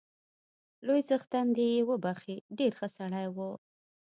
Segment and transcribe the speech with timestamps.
[0.85, 3.49] لوی څښتن دې يې وبخښي، ډېر ښه سړی وو